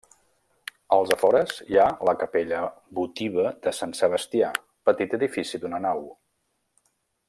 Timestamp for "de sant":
3.67-3.95